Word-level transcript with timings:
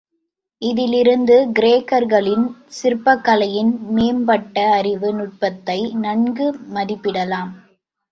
இதிலிருந்து 0.61 1.35
கிரேக்கர்களின் 1.59 2.45
சிற்பக்கலையின் 2.77 3.69
மேம்பட்ட 3.89 4.63
அறிவு 4.71 5.13
நுட்பத்தை 5.13 5.77
நன்கு 5.97 6.47
மதிப்பிடலாம். 6.73 7.51